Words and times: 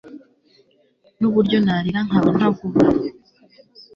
nuburyo 1.19 1.57
narira 1.65 1.99
nkaba 2.07 2.29
ntavuga 2.37 2.81